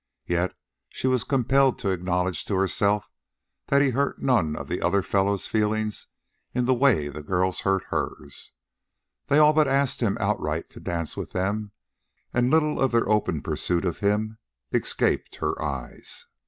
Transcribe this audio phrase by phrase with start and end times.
[0.25, 0.55] Yet
[0.89, 3.07] she was compelled to acknowledge to herself
[3.67, 6.07] that he hurt none of the other fellows' feelings
[6.55, 8.51] in the way the girls hurt hers.
[9.27, 11.71] They all but asked him outright to dance with them,
[12.33, 14.39] and little of their open pursuit of him
[14.73, 16.25] escaped her eyes.